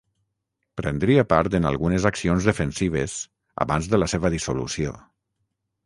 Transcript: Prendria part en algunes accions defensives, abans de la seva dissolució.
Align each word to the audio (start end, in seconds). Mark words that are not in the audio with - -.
Prendria 0.79 1.25
part 1.33 1.57
en 1.59 1.67
algunes 1.73 2.09
accions 2.11 2.49
defensives, 2.53 3.19
abans 3.67 3.91
de 3.93 4.01
la 4.05 4.13
seva 4.15 4.37
dissolució. 4.39 5.01